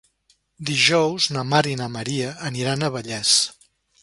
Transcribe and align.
Dijous 0.69 1.27
na 1.35 1.43
Mar 1.51 1.61
i 1.73 1.75
na 1.83 1.91
Maria 1.99 2.33
aniran 2.51 2.89
a 2.89 2.91
Vallés. 2.97 3.37